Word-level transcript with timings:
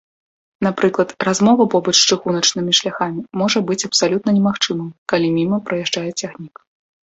Напрыклад, 0.67 1.09
размова 1.27 1.63
побач 1.73 1.93
з 1.99 2.07
чыгуначнымі 2.15 2.71
шляхамі 2.79 3.21
можа 3.43 3.59
быць 3.69 3.79
абсалютна 3.91 4.29
немагчымым, 4.41 4.89
калі 5.15 5.27
міма 5.41 5.57
праязджае 5.71 6.11
цягнік. 6.19 6.55